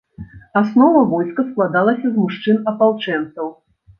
Аснова 0.59 1.01
войска 1.11 1.43
складалася 1.51 2.05
з 2.15 2.23
мужчын-апалчэнцаў. 2.23 3.45